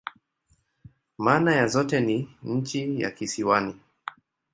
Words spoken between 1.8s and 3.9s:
ni "nchi ya kisiwani.